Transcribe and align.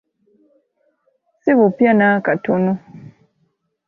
Sibupya 1.41 1.91
n'akatono 1.97 2.73